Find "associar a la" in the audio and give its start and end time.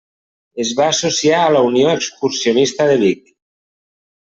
0.93-1.63